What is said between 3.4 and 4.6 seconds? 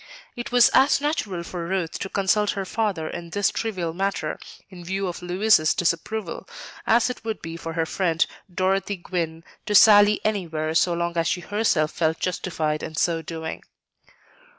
trivial matter,